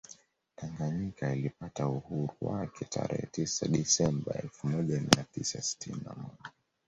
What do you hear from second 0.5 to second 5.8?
Tanganyika ilipata uhuru wake tarehe tisa Desemba elfu moja mia tisa